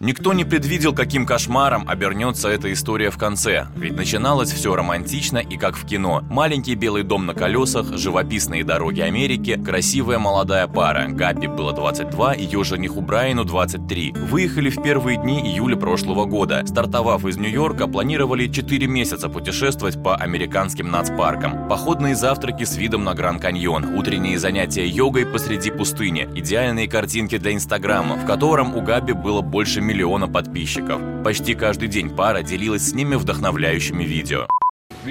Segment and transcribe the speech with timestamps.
[0.00, 5.56] Никто не предвидел, каким кошмаром обернется эта история в конце, ведь начиналось все романтично и
[5.56, 6.22] как в кино.
[6.30, 11.08] Маленький белый дом на колесах, живописные дороги Америки, красивая молодая пара.
[11.08, 14.12] Гаппи было 22, ее жениху Брайану 23.
[14.12, 16.62] Выехали в первые дни июля прошлого года.
[16.64, 21.66] Стартовав из Нью-Йорка, планировали 4 месяца путешествовать по американским нацпаркам.
[21.68, 28.14] Походные завтраки с видом на Гранд-Каньон, утренние занятия йогой посреди пустыни, идеальные картинки для Инстаграма,
[28.14, 31.00] в котором у Гаппи было больше миллиона подписчиков.
[31.24, 34.46] Почти каждый день пара делилась с ними вдохновляющими видео.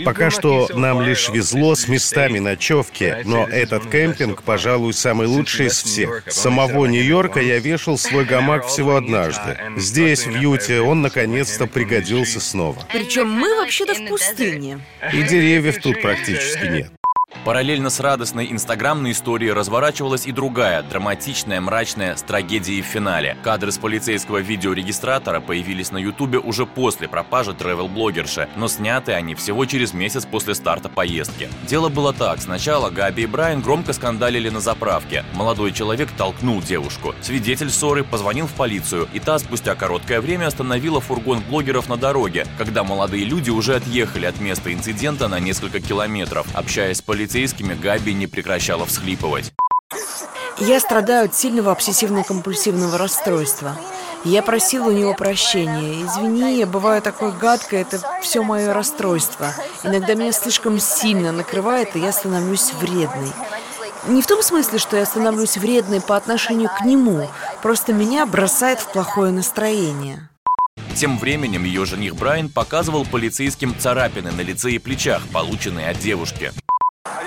[0.05, 5.81] Пока что нам лишь везло с местами ночевки, но этот кемпинг, пожалуй, самый лучший из
[5.81, 6.23] всех.
[6.27, 9.57] С самого Нью-Йорка я вешал свой гамак всего однажды.
[9.77, 12.77] Здесь, в Юте, он наконец-то пригодился снова.
[12.91, 14.79] Причем мы вообще-то в пустыне.
[15.13, 16.91] И деревьев тут практически нет.
[17.47, 23.37] Параллельно с радостной инстаграмной историей разворачивалась и другая, драматичная, мрачная, с трагедией в финале.
[23.41, 29.65] Кадры с полицейского видеорегистратора появились на ютубе уже после пропажи тревел-блогерши, но сняты они всего
[29.65, 31.47] через месяц после старта поездки.
[31.65, 32.41] Дело было так.
[32.41, 35.23] Сначала Габи и Брайан громко скандалили на заправке.
[35.33, 37.15] Молодой человек толкнул девушку.
[37.21, 42.45] Свидетель ссоры позвонил в полицию, и та спустя короткое время остановила фургон блогеров на дороге,
[42.57, 46.45] когда молодые люди уже отъехали от места инцидента на несколько километров.
[46.53, 49.53] Общаясь с полицейскими, полицейскими, Габи не прекращала всхлипывать.
[50.57, 53.77] Я страдаю от сильного обсессивно-компульсивного расстройства.
[54.25, 56.03] Я просила у него прощения.
[56.03, 59.53] Извини, я бываю такой гадкой, это все мое расстройство.
[59.83, 63.31] Иногда меня слишком сильно накрывает, и я становлюсь вредной.
[64.07, 67.29] Не в том смысле, что я становлюсь вредной по отношению к нему,
[67.61, 70.27] просто меня бросает в плохое настроение.
[70.95, 76.51] Тем временем ее жених Брайан показывал полицейским царапины на лице и плечах, полученные от девушки.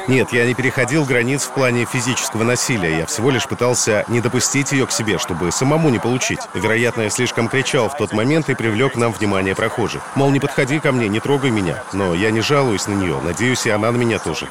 [0.09, 2.99] Нет, я не переходил границ в плане физического насилия.
[2.99, 6.41] Я всего лишь пытался не допустить ее к себе, чтобы самому не получить.
[6.55, 10.03] Вероятно, я слишком кричал в тот момент и привлек нам внимание прохожих.
[10.15, 11.83] Мол, не подходи ко мне, не трогай меня.
[11.93, 13.21] Но я не жалуюсь на нее.
[13.23, 14.49] Надеюсь, и она на меня тоже.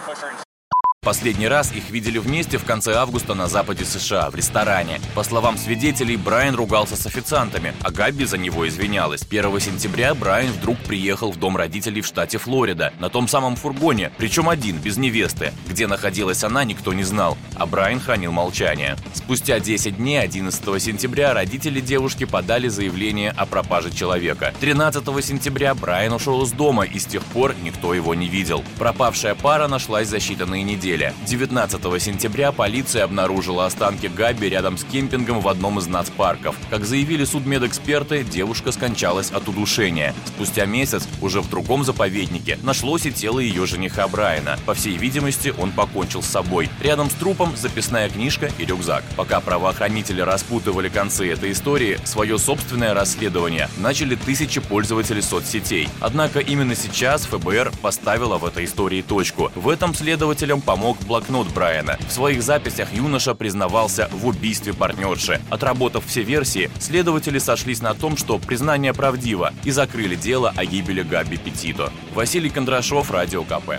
[1.10, 5.02] Последний раз их видели вместе в конце августа на западе США, в ресторане.
[5.16, 9.24] По словам свидетелей, Брайан ругался с официантами, а Габи за него извинялась.
[9.24, 14.12] 1 сентября Брайан вдруг приехал в дом родителей в штате Флорида, на том самом фургоне,
[14.20, 15.52] причем один, без невесты.
[15.68, 18.96] Где находилась она, никто не знал, а Брайан хранил молчание.
[19.16, 24.54] Спустя 10 дней, 11 сентября, родители девушки подали заявление о пропаже человека.
[24.60, 28.64] 13 сентября Брайан ушел из дома, и с тех пор никто его не видел.
[28.78, 31.14] Пропавшая пара нашлась за считанные недели апреля.
[31.26, 36.56] 19 сентября полиция обнаружила останки Габи рядом с кемпингом в одном из нацпарков.
[36.70, 40.14] Как заявили судмедэксперты, девушка скончалась от удушения.
[40.26, 44.58] Спустя месяц, уже в другом заповеднике, нашлось и тело ее жениха Брайана.
[44.66, 46.70] По всей видимости, он покончил с собой.
[46.82, 49.04] Рядом с трупом записная книжка и рюкзак.
[49.16, 55.90] Пока правоохранители распутывали концы этой истории, свое собственное расследование начали тысячи пользователей соцсетей.
[56.00, 59.52] Однако именно сейчас ФБР поставила в этой истории точку.
[59.56, 61.98] В этом следователям помог помог блокнот Брайана.
[62.08, 65.42] В своих записях юноша признавался в убийстве партнерши.
[65.50, 71.02] Отработав все версии, следователи сошлись на том, что признание правдиво и закрыли дело о гибели
[71.02, 71.92] Габи Петито.
[72.14, 73.72] Василий Кондрашов, Радио КП.